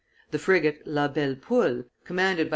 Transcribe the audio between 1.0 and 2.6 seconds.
Belle Poule, commanded by M.